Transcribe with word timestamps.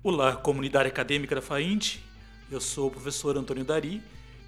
Olá, 0.00 0.36
comunidade 0.36 0.88
acadêmica 0.88 1.34
da 1.34 1.42
FAIND. 1.42 1.96
Eu 2.48 2.60
sou 2.60 2.86
o 2.86 2.90
professor 2.90 3.36
Antônio 3.36 3.64
Dari 3.64 4.00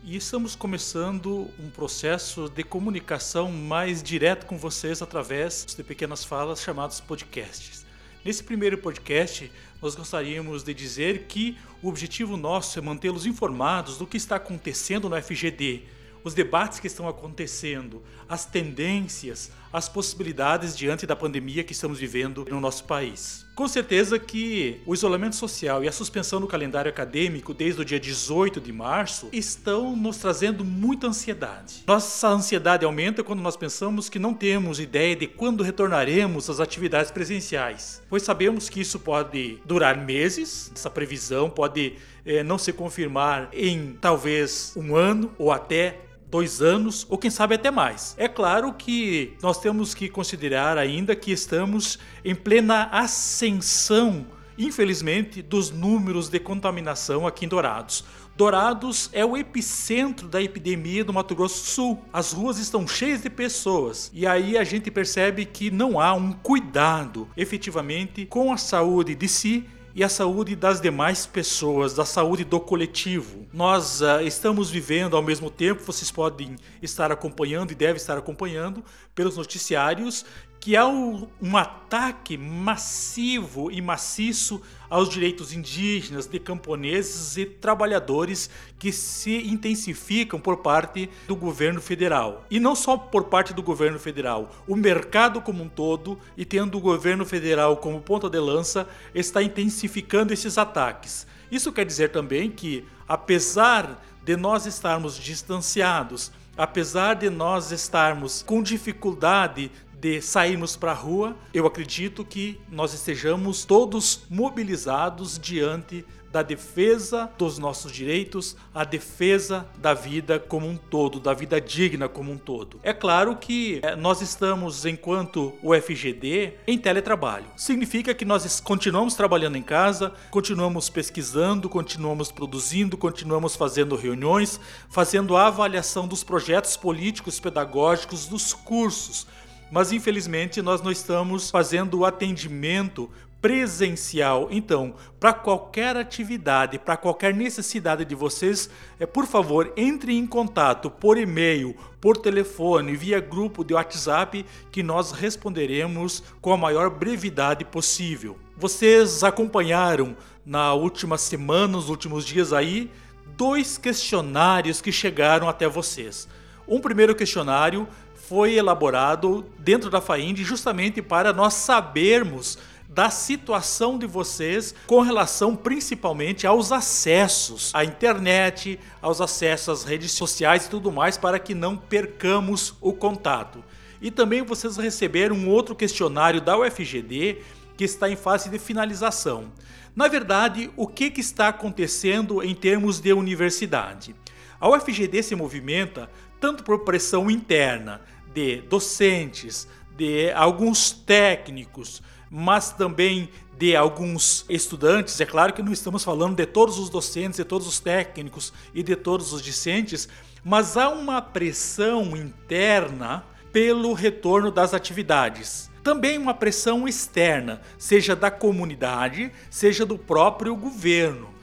e 0.04 0.14
estamos 0.14 0.54
começando 0.54 1.50
um 1.59 1.69
processo 1.69 2.48
de 2.48 2.62
comunicação 2.62 3.50
mais 3.50 4.00
direto 4.00 4.46
com 4.46 4.57
vocês 4.57 5.02
através 5.02 5.66
de 5.77 5.82
pequenas 5.82 6.23
falas 6.23 6.62
chamados 6.62 7.00
podcasts. 7.00 7.84
Nesse 8.25 8.45
primeiro 8.45 8.79
podcast, 8.79 9.50
nós 9.82 9.96
gostaríamos 9.96 10.62
de 10.62 10.73
dizer 10.73 11.25
que 11.25 11.59
o 11.82 11.89
objetivo 11.89 12.37
nosso 12.37 12.79
é 12.79 12.82
mantê-los 12.82 13.27
informados 13.27 13.98
do 13.98 14.07
que 14.07 14.19
está 14.19 14.37
acontecendo 14.37 15.11
no 15.11 15.21
FGD 15.21 15.82
os 16.25 16.34
debates 16.34 16.80
que 16.80 16.87
estão 16.87 17.09
acontecendo, 17.09 18.02
as 18.29 18.45
tendências, 18.45 19.50
as 19.73 19.88
possibilidades 19.88 20.77
diante 20.77 21.06
da 21.06 21.15
pandemia 21.15 21.62
que 21.62 21.73
estamos 21.73 21.98
vivendo 21.98 22.46
no 22.51 22.60
nosso 22.60 22.84
país. 22.84 23.46
Com 23.55 23.69
certeza 23.69 24.19
que 24.19 24.80
o 24.87 24.95
isolamento 24.95 25.37
social 25.37 25.84
e 25.84 25.88
a 25.88 25.93
suspensão 25.93 26.41
do 26.41 26.46
calendário 26.46 26.91
acadêmico 26.91 27.52
desde 27.52 27.80
o 27.83 27.84
dia 27.84 28.01
18 28.01 28.60
de 28.60 28.73
março 28.73 29.29
estão 29.33 29.95
nos 29.95 30.16
trazendo 30.16 30.65
muita 30.65 31.06
ansiedade. 31.09 31.84
Nossa 31.87 32.29
ansiedade 32.29 32.84
aumenta 32.84 33.23
quando 33.23 33.43
nós 33.43 33.57
pensamos 33.57 34.09
que 34.09 34.18
não 34.18 34.32
temos 34.32 34.80
ideia 34.80 35.15
de 35.15 35.27
quando 35.27 35.62
retornaremos 35.62 36.48
às 36.48 36.59
atividades 36.59 37.10
presenciais, 37.10 38.02
pois 38.09 38.23
sabemos 38.23 38.68
que 38.68 38.80
isso 38.80 38.98
pode 38.98 39.59
durar 39.65 39.96
meses, 39.96 40.73
essa 40.74 40.88
previsão 40.88 41.51
pode 41.51 41.96
é, 42.24 42.43
não 42.43 42.57
se 42.57 42.73
confirmar 42.73 43.51
em 43.52 43.96
talvez 44.01 44.73
um 44.77 44.96
ano 44.96 45.32
ou 45.38 45.52
até 45.52 46.09
dois 46.30 46.62
anos 46.62 47.07
ou 47.09 47.19
quem 47.19 47.30
sabe 47.30 47.57
até 47.57 47.70
mais. 47.70 48.15
É 48.16 48.29
claro 48.29 48.73
que 48.73 49.34
nós 49.43 49.59
temos 49.59 49.95
que 49.95 50.09
considerar 50.09 50.79
ainda 50.79 51.16
que 51.16 51.33
estamos 51.33 51.99
em 52.24 52.35
plena 52.35 52.85
ascensão, 52.93 54.27
infelizmente, 54.57 55.43
dos 55.43 55.71
números 55.71 56.29
de 56.29 56.38
contaminação 56.38 57.27
aqui 57.27 57.45
em 57.45 57.49
Dourados. 57.49 58.04
Dourados 58.37 59.10
é 59.13 59.24
o 59.24 59.37
epicentro 59.37 60.27
da 60.27 60.41
epidemia 60.41 61.04
do 61.04 61.13
Mato 61.13 61.35
Grosso 61.35 61.63
do 61.63 61.69
Sul. 61.69 62.04
As 62.13 62.32
ruas 62.32 62.59
estão 62.59 62.87
cheias 62.88 63.21
de 63.21 63.29
pessoas 63.29 64.10
e 64.15 64.26
aí 64.26 64.56
a 64.56 64.65
gente 64.65 64.91
percebe 64.91 65.44
que 65.44 65.71
não 65.71 66.00
há 66.00 66.15
um 66.15 66.32
cuidado 66.32 67.28
efetivamente 67.37 68.25
com 68.25 68.53
a 68.53 68.56
saúde 68.56 69.15
de 69.15 69.28
si 69.28 69.66
e 69.94 70.05
a 70.05 70.09
saúde 70.09 70.55
das 70.55 70.81
demais 70.81 71.27
pessoas, 71.27 71.94
da 71.94 72.05
saúde 72.05 72.44
do 72.44 72.60
coletivo. 72.60 73.47
Nós 73.53 74.00
uh, 74.00 74.21
estamos 74.22 74.71
vivendo 74.71 75.16
ao 75.16 75.22
mesmo 75.22 75.50
tempo, 75.50 75.82
vocês 75.82 76.10
podem 76.10 76.56
estar 76.81 77.10
acompanhando 77.10 77.72
e 77.72 77.75
devem 77.75 77.97
estar 77.97 78.16
acompanhando 78.16 78.84
pelos 79.15 79.37
noticiários 79.37 80.25
que 80.61 80.77
há 80.77 80.87
um, 80.87 81.27
ataque 81.56 82.37
massivo 82.37 83.71
e 83.71 83.81
maciço 83.81 84.61
aos 84.91 85.09
direitos 85.09 85.55
indígenas, 85.55 86.27
de 86.27 86.39
camponeses 86.39 87.39
e 87.39 87.47
trabalhadores 87.47 88.50
que 88.78 88.93
se 88.93 89.49
intensificam 89.49 90.38
por 90.38 90.59
parte 90.59 91.09
do 91.27 91.34
governo 91.34 91.81
federal. 91.81 92.44
E 92.50 92.61
não 92.61 92.77
só 92.77 92.99
por 92.99 93.25
parte 93.25 93.55
do 93.55 93.62
governo 93.62 93.99
federal, 93.99 94.55
o 94.69 94.77
mercado 94.77 95.41
como 95.41 95.65
um 95.65 95.69
todo, 95.69 96.19
e 96.37 96.44
tendo 96.44 96.77
o 96.77 96.81
governo 96.81 97.25
federal 97.25 97.78
como 97.78 98.03
ponta 98.03 98.28
de 98.28 98.38
lança, 98.38 98.87
está 99.15 99.43
intensificando 99.43 100.34
esses 100.34 100.59
ataques. 100.59 101.27
Isso 101.50 101.72
quer 101.72 101.87
dizer 101.87 102.11
também 102.11 102.50
que, 102.50 102.84
apesar 103.09 104.05
de 104.22 104.37
nós 104.37 104.66
estarmos 104.66 105.16
distanciados, 105.16 106.31
apesar 106.56 107.15
de 107.15 107.31
nós 107.31 107.71
estarmos 107.71 108.43
com 108.43 108.62
dificuldade 108.62 109.71
de 110.00 110.22
sairmos 110.22 110.76
para 110.76 110.93
a 110.93 110.94
rua, 110.94 111.37
eu 111.53 111.66
acredito 111.66 112.25
que 112.25 112.59
nós 112.70 112.94
estejamos 112.94 113.65
todos 113.65 114.22
mobilizados 114.31 115.38
diante 115.38 116.04
da 116.32 116.42
defesa 116.42 117.30
dos 117.36 117.58
nossos 117.58 117.91
direitos, 117.91 118.56
a 118.72 118.84
defesa 118.84 119.66
da 119.76 119.92
vida 119.92 120.38
como 120.38 120.66
um 120.66 120.76
todo, 120.76 121.19
da 121.19 121.34
vida 121.34 121.60
digna 121.60 122.08
como 122.08 122.30
um 122.30 122.38
todo. 122.38 122.78
É 122.82 122.92
claro 122.92 123.36
que 123.36 123.80
eh, 123.82 123.97
nós 123.97 124.20
estamos, 124.20 124.86
enquanto 124.86 125.52
o 125.60 125.75
FGD, 125.75 126.54
em 126.66 126.78
teletrabalho. 126.78 127.46
Significa 127.56 128.14
que 128.14 128.25
nós 128.25 128.60
continuamos 128.60 129.14
trabalhando 129.14 129.56
em 129.56 129.62
casa, 129.62 130.12
continuamos 130.30 130.88
pesquisando, 130.88 131.69
continuamos 131.69 132.30
produzindo, 132.30 132.96
continuamos 132.96 133.56
fazendo 133.56 133.96
reuniões, 133.96 134.60
fazendo 134.88 135.36
a 135.36 135.48
avaliação 135.48 136.06
dos 136.06 136.22
projetos 136.22 136.76
políticos 136.76 137.41
pedagógicos, 137.41 138.26
dos 138.26 138.52
cursos 138.52 139.26
mas 139.70 139.92
infelizmente 139.92 140.60
nós 140.60 140.82
não 140.82 140.91
estamos 140.91 141.50
fazendo 141.50 141.98
o 141.98 142.04
atendimento 142.04 143.10
presencial. 143.41 144.48
Então, 144.50 144.94
para 145.19 145.32
qualquer 145.32 145.97
atividade, 145.97 146.78
para 146.78 146.97
qualquer 146.97 147.32
necessidade 147.32 148.04
de 148.04 148.14
vocês, 148.14 148.69
é, 148.98 149.06
por 149.06 149.26
favor, 149.26 149.72
entre 149.76 150.14
em 150.16 150.26
contato 150.26 150.91
por 150.91 151.16
e-mail, 151.16 151.75
por 152.00 152.16
telefone, 152.16 152.97
via 152.97 153.20
grupo 153.20 153.64
de 153.64 153.75
WhatsApp, 153.75 154.44
que 154.70 154.82
nós 154.82 155.12
responderemos 155.12 156.22
com 156.41 156.52
a 156.52 156.56
maior 156.56 156.91
brevidade 156.91 157.64
possível. 157.64 158.37
Vocês 158.56 159.25
acompanharam 159.25 160.16
na 160.44 160.75
última 160.75 161.16
semana, 161.16 161.69
nos 161.69 161.88
últimos 161.88 162.26
dias 162.26 162.52
aí, 162.52 162.91
dois 163.37 163.78
questionários 163.78 164.81
que 164.81 164.92
chegaram 164.92 165.48
até 165.48 165.66
vocês. 165.66 166.28
Um 166.69 166.78
primeiro 166.78 167.14
questionário 167.14 167.88
foi 168.30 168.54
elaborado 168.54 169.44
dentro 169.58 169.91
da 169.91 170.00
FAIND 170.00 170.44
justamente 170.44 171.02
para 171.02 171.32
nós 171.32 171.52
sabermos 171.54 172.56
da 172.88 173.10
situação 173.10 173.98
de 173.98 174.06
vocês 174.06 174.72
com 174.86 175.00
relação 175.00 175.56
principalmente 175.56 176.46
aos 176.46 176.70
acessos 176.70 177.72
à 177.74 177.84
internet, 177.84 178.78
aos 179.02 179.20
acessos 179.20 179.80
às 179.80 179.84
redes 179.84 180.12
sociais 180.12 180.66
e 180.66 180.70
tudo 180.70 180.92
mais, 180.92 181.19
para 181.19 181.40
que 181.40 181.56
não 181.56 181.76
percamos 181.76 182.72
o 182.80 182.92
contato. 182.92 183.64
E 184.00 184.12
também 184.12 184.42
vocês 184.42 184.76
receberam 184.76 185.34
um 185.34 185.48
outro 185.48 185.74
questionário 185.74 186.40
da 186.40 186.56
UFGD 186.56 187.38
que 187.76 187.82
está 187.82 188.08
em 188.08 188.14
fase 188.14 188.48
de 188.48 188.60
finalização. 188.60 189.50
Na 189.96 190.06
verdade, 190.06 190.70
o 190.76 190.86
que, 190.86 191.10
que 191.10 191.20
está 191.20 191.48
acontecendo 191.48 192.44
em 192.44 192.54
termos 192.54 193.00
de 193.00 193.12
universidade? 193.12 194.14
A 194.60 194.69
UFGD 194.69 195.20
se 195.20 195.34
movimenta 195.34 196.08
tanto 196.40 196.64
por 196.64 196.84
pressão 196.84 197.30
interna 197.30 198.00
de 198.32 198.62
docentes, 198.62 199.68
de 199.96 200.30
alguns 200.32 200.92
técnicos, 200.92 202.02
mas 202.30 202.72
também 202.72 203.28
de 203.58 203.76
alguns 203.76 204.46
estudantes. 204.48 205.20
É 205.20 205.26
claro 205.26 205.52
que 205.52 205.62
não 205.62 205.72
estamos 205.72 206.02
falando 206.02 206.36
de 206.36 206.46
todos 206.46 206.78
os 206.78 206.88
docentes, 206.88 207.36
de 207.36 207.44
todos 207.44 207.66
os 207.66 207.80
técnicos 207.80 208.52
e 208.72 208.82
de 208.82 208.96
todos 208.96 209.32
os 209.32 209.42
discentes, 209.42 210.08
mas 210.42 210.76
há 210.76 210.88
uma 210.88 211.20
pressão 211.20 212.16
interna 212.16 213.24
pelo 213.52 213.92
retorno 213.92 214.50
das 214.50 214.72
atividades. 214.72 215.70
Também 215.82 216.19
uma 216.19 216.34
pressão 216.34 216.86
externa, 216.86 217.60
seja 217.78 218.14
da 218.14 218.30
comunidade, 218.30 219.32
seja 219.50 219.84
do 219.84 219.98
próprio 219.98 220.54
governo. 220.54 221.39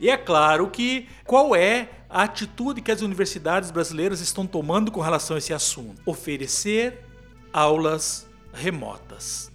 E 0.00 0.08
é 0.08 0.16
claro 0.16 0.70
que 0.70 1.06
qual 1.26 1.54
é 1.54 1.90
a 2.08 2.22
atitude 2.22 2.80
que 2.80 2.90
as 2.90 3.02
universidades 3.02 3.70
brasileiras 3.70 4.20
estão 4.20 4.46
tomando 4.46 4.90
com 4.90 5.00
relação 5.00 5.36
a 5.36 5.38
esse 5.38 5.52
assunto: 5.52 6.00
oferecer 6.06 7.04
aulas 7.52 8.26
remotas. 8.52 9.52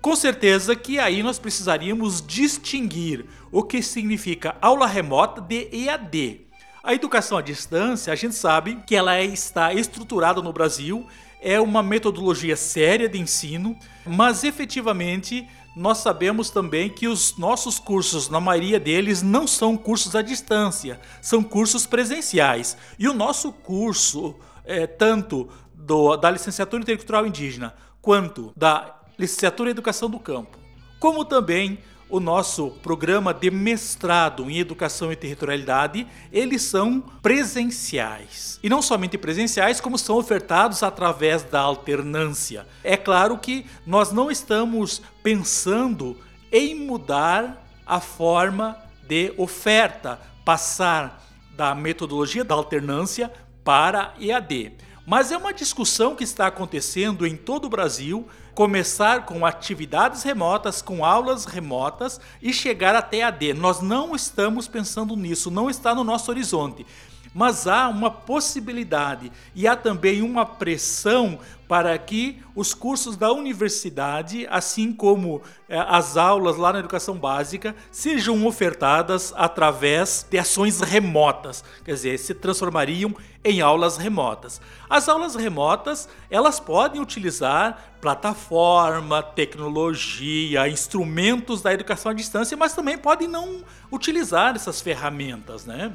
Com 0.00 0.16
certeza 0.16 0.74
que 0.74 0.98
aí 0.98 1.22
nós 1.22 1.38
precisaríamos 1.38 2.20
distinguir 2.26 3.26
o 3.52 3.62
que 3.62 3.82
significa 3.82 4.56
aula 4.60 4.86
remota 4.86 5.40
de 5.40 5.68
EAD. 5.70 6.40
A 6.82 6.92
educação 6.92 7.38
à 7.38 7.42
distância, 7.42 8.12
a 8.12 8.16
gente 8.16 8.34
sabe 8.34 8.82
que 8.84 8.96
ela 8.96 9.20
está 9.20 9.72
estruturada 9.72 10.42
no 10.42 10.52
Brasil, 10.52 11.06
é 11.40 11.60
uma 11.60 11.82
metodologia 11.82 12.56
séria 12.56 13.08
de 13.08 13.20
ensino, 13.20 13.78
mas 14.04 14.42
efetivamente 14.42 15.48
nós 15.74 15.98
sabemos 15.98 16.50
também 16.50 16.90
que 16.90 17.08
os 17.08 17.36
nossos 17.36 17.78
cursos, 17.78 18.28
na 18.28 18.40
maioria 18.40 18.78
deles, 18.78 19.22
não 19.22 19.46
são 19.46 19.76
cursos 19.76 20.14
à 20.14 20.20
distância, 20.20 21.00
são 21.20 21.42
cursos 21.42 21.86
presenciais. 21.86 22.76
E 22.98 23.08
o 23.08 23.14
nosso 23.14 23.52
curso, 23.52 24.34
é, 24.64 24.86
tanto 24.86 25.48
do, 25.74 26.16
da 26.16 26.30
licenciatura 26.30 26.82
intercultural 26.82 27.26
indígena 27.26 27.74
quanto 28.00 28.52
da 28.56 29.00
licenciatura 29.18 29.70
em 29.70 29.72
educação 29.72 30.10
do 30.10 30.18
campo, 30.18 30.58
como 31.00 31.24
também 31.24 31.78
o 32.12 32.20
nosso 32.20 32.68
programa 32.82 33.32
de 33.32 33.50
mestrado 33.50 34.50
em 34.50 34.58
Educação 34.58 35.10
e 35.10 35.16
Territorialidade, 35.16 36.06
eles 36.30 36.60
são 36.60 37.00
presenciais. 37.22 38.60
E 38.62 38.68
não 38.68 38.82
somente 38.82 39.16
presenciais, 39.16 39.80
como 39.80 39.96
são 39.96 40.18
ofertados 40.18 40.82
através 40.82 41.42
da 41.42 41.60
alternância. 41.60 42.66
É 42.84 42.98
claro 42.98 43.38
que 43.38 43.64
nós 43.86 44.12
não 44.12 44.30
estamos 44.30 45.00
pensando 45.22 46.14
em 46.52 46.74
mudar 46.74 47.66
a 47.86 47.98
forma 47.98 48.76
de 49.08 49.32
oferta, 49.38 50.20
passar 50.44 51.26
da 51.56 51.74
metodologia 51.74 52.44
da 52.44 52.54
alternância 52.54 53.32
para 53.64 54.12
EAD. 54.20 54.74
Mas 55.06 55.32
é 55.32 55.36
uma 55.36 55.52
discussão 55.52 56.14
que 56.14 56.22
está 56.22 56.46
acontecendo 56.46 57.26
em 57.26 57.36
todo 57.36 57.64
o 57.64 57.68
Brasil, 57.68 58.26
começar 58.54 59.26
com 59.26 59.44
atividades 59.44 60.22
remotas, 60.22 60.80
com 60.80 61.04
aulas 61.04 61.44
remotas 61.44 62.20
e 62.40 62.52
chegar 62.52 62.94
até 62.94 63.22
AD. 63.22 63.54
Nós 63.54 63.80
não 63.80 64.14
estamos 64.14 64.68
pensando 64.68 65.16
nisso, 65.16 65.50
não 65.50 65.68
está 65.68 65.94
no 65.94 66.04
nosso 66.04 66.30
horizonte 66.30 66.86
mas 67.34 67.66
há 67.66 67.88
uma 67.88 68.10
possibilidade 68.10 69.32
e 69.54 69.66
há 69.66 69.76
também 69.76 70.22
uma 70.22 70.44
pressão 70.44 71.38
para 71.72 71.96
que 71.96 72.42
os 72.54 72.74
cursos 72.74 73.16
da 73.16 73.32
universidade, 73.32 74.46
assim 74.50 74.92
como 74.92 75.40
eh, 75.70 75.82
as 75.88 76.18
aulas 76.18 76.58
lá 76.58 76.70
na 76.70 76.80
educação 76.80 77.16
básica, 77.16 77.74
sejam 77.90 78.46
ofertadas 78.46 79.32
através 79.34 80.26
de 80.30 80.38
ações 80.38 80.80
remotas, 80.80 81.64
quer 81.82 81.94
dizer, 81.94 82.18
se 82.18 82.34
transformariam 82.34 83.14
em 83.42 83.62
aulas 83.62 83.96
remotas. 83.96 84.60
As 84.88 85.08
aulas 85.08 85.34
remotas, 85.34 86.10
elas 86.30 86.60
podem 86.60 87.00
utilizar 87.00 87.94
plataforma, 88.02 89.22
tecnologia, 89.22 90.68
instrumentos 90.68 91.62
da 91.62 91.72
educação 91.72 92.12
à 92.12 92.14
distância, 92.14 92.54
mas 92.54 92.74
também 92.74 92.98
podem 92.98 93.26
não 93.26 93.64
utilizar 93.90 94.54
essas 94.54 94.82
ferramentas, 94.82 95.64
né? 95.64 95.90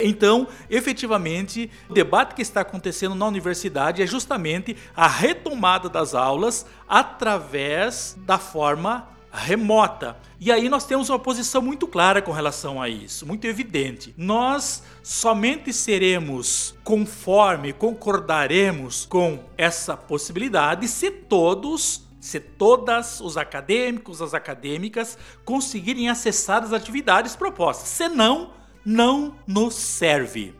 Então, 0.00 0.46
efetivamente, 0.70 1.70
o 1.88 1.92
debate 1.92 2.34
que 2.34 2.42
está 2.42 2.60
acontecendo 2.60 3.14
na 3.14 3.26
universidade 3.26 4.00
é 4.00 4.06
justamente 4.06 4.76
a 4.94 5.08
retomada 5.08 5.88
das 5.88 6.14
aulas 6.14 6.64
através 6.88 8.16
da 8.20 8.38
forma 8.38 9.08
remota. 9.32 10.16
E 10.40 10.52
aí 10.52 10.68
nós 10.68 10.84
temos 10.84 11.10
uma 11.10 11.18
posição 11.18 11.60
muito 11.60 11.86
clara 11.86 12.22
com 12.22 12.30
relação 12.30 12.80
a 12.80 12.88
isso, 12.88 13.26
muito 13.26 13.44
evidente. 13.46 14.14
Nós 14.16 14.82
somente 15.02 15.72
seremos 15.72 16.76
conforme, 16.84 17.72
concordaremos 17.72 19.04
com 19.04 19.44
essa 19.56 19.96
possibilidade 19.96 20.86
se 20.86 21.10
todos 21.10 22.06
se 22.20 22.40
todas 22.40 23.20
os 23.20 23.36
acadêmicos, 23.36 24.20
as 24.20 24.34
acadêmicas 24.34 25.16
conseguirem 25.44 26.08
acessar 26.08 26.64
as 26.64 26.72
atividades 26.72 27.36
propostas. 27.36 27.88
Senão, 27.88 28.50
não 28.88 29.36
nos 29.46 29.74
serve. 29.74 30.54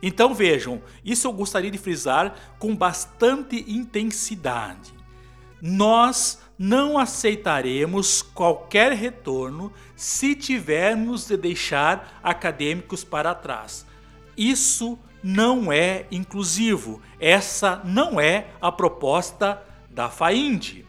Então 0.00 0.32
vejam, 0.32 0.80
isso 1.04 1.26
eu 1.26 1.32
gostaria 1.32 1.72
de 1.72 1.76
frisar 1.76 2.54
com 2.56 2.76
bastante 2.76 3.64
intensidade. 3.66 4.94
Nós 5.60 6.38
não 6.56 6.96
aceitaremos 6.96 8.22
qualquer 8.22 8.92
retorno 8.92 9.72
se 9.96 10.36
tivermos 10.36 11.26
de 11.26 11.36
deixar 11.36 12.20
acadêmicos 12.22 13.02
para 13.02 13.34
trás. 13.34 13.84
Isso 14.36 14.96
não 15.20 15.72
é 15.72 16.06
inclusivo. 16.12 17.02
Essa 17.18 17.82
não 17.84 18.20
é 18.20 18.50
a 18.60 18.70
proposta 18.70 19.60
da 19.90 20.08
FAIND. 20.08 20.84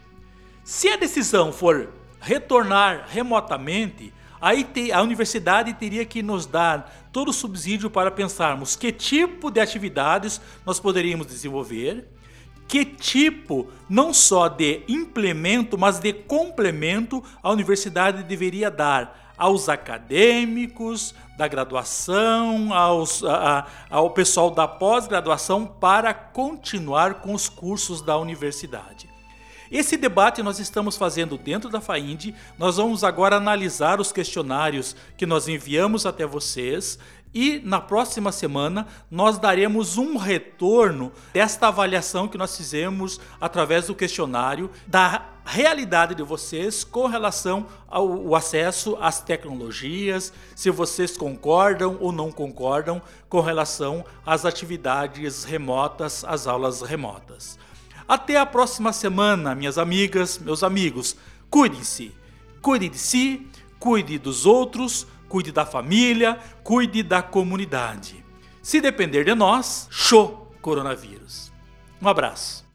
Se 0.62 0.88
a 0.88 0.96
decisão 0.96 1.52
for 1.52 1.92
retornar 2.20 3.08
remotamente, 3.08 4.14
Aí 4.46 4.62
te, 4.62 4.92
a 4.92 5.02
universidade 5.02 5.74
teria 5.74 6.04
que 6.04 6.22
nos 6.22 6.46
dar 6.46 7.08
todo 7.10 7.30
o 7.30 7.32
subsídio 7.32 7.90
para 7.90 8.12
pensarmos 8.12 8.76
que 8.76 8.92
tipo 8.92 9.50
de 9.50 9.58
atividades 9.58 10.40
nós 10.64 10.78
poderíamos 10.78 11.26
desenvolver, 11.26 12.06
que 12.68 12.84
tipo 12.84 13.66
não 13.90 14.14
só 14.14 14.46
de 14.46 14.84
implemento, 14.86 15.76
mas 15.76 15.98
de 15.98 16.12
complemento 16.12 17.24
a 17.42 17.50
universidade 17.50 18.22
deveria 18.22 18.70
dar 18.70 19.34
aos 19.36 19.68
acadêmicos 19.68 21.12
da 21.36 21.48
graduação, 21.48 22.72
aos, 22.72 23.24
a, 23.24 23.58
a, 23.58 23.66
ao 23.90 24.10
pessoal 24.10 24.52
da 24.52 24.68
pós-graduação 24.68 25.66
para 25.66 26.14
continuar 26.14 27.14
com 27.14 27.34
os 27.34 27.48
cursos 27.48 28.00
da 28.00 28.16
universidade. 28.16 29.15
Esse 29.70 29.96
debate 29.96 30.42
nós 30.42 30.58
estamos 30.58 30.96
fazendo 30.96 31.36
dentro 31.36 31.68
da 31.68 31.80
FAIND. 31.80 32.34
Nós 32.58 32.76
vamos 32.76 33.02
agora 33.02 33.36
analisar 33.36 34.00
os 34.00 34.12
questionários 34.12 34.94
que 35.16 35.26
nós 35.26 35.48
enviamos 35.48 36.06
até 36.06 36.24
vocês 36.24 36.98
e 37.34 37.60
na 37.62 37.80
próxima 37.80 38.32
semana 38.32 38.86
nós 39.10 39.38
daremos 39.38 39.98
um 39.98 40.16
retorno 40.16 41.12
desta 41.34 41.68
avaliação 41.68 42.28
que 42.28 42.38
nós 42.38 42.56
fizemos 42.56 43.20
através 43.38 43.88
do 43.88 43.94
questionário 43.94 44.70
da 44.86 45.26
realidade 45.44 46.14
de 46.14 46.22
vocês 46.22 46.82
com 46.82 47.06
relação 47.06 47.66
ao 47.88 48.34
acesso 48.34 48.96
às 49.00 49.20
tecnologias, 49.20 50.32
se 50.54 50.70
vocês 50.70 51.14
concordam 51.14 51.98
ou 52.00 52.10
não 52.10 52.32
concordam 52.32 53.02
com 53.28 53.40
relação 53.40 54.02
às 54.24 54.46
atividades 54.46 55.44
remotas, 55.44 56.24
às 56.24 56.46
aulas 56.46 56.80
remotas. 56.80 57.58
Até 58.08 58.36
a 58.36 58.46
próxima 58.46 58.92
semana, 58.92 59.54
minhas 59.54 59.78
amigas, 59.78 60.38
meus 60.38 60.62
amigos. 60.62 61.16
Cuidem-se. 61.50 62.14
Cuide 62.62 62.88
de 62.88 62.98
si, 62.98 63.48
cuide 63.78 64.18
dos 64.18 64.44
outros, 64.44 65.06
cuide 65.28 65.52
da 65.52 65.64
família, 65.64 66.38
cuide 66.64 67.02
da 67.02 67.22
comunidade. 67.22 68.24
Se 68.60 68.80
depender 68.80 69.24
de 69.24 69.34
nós, 69.34 69.86
show 69.90 70.52
coronavírus. 70.60 71.52
Um 72.02 72.08
abraço. 72.08 72.65